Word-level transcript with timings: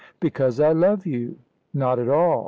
"Because 0.19 0.59
I 0.59 0.71
love 0.71 1.05
you." 1.05 1.37
"Not 1.75 1.99
at 1.99 2.09
all. 2.09 2.39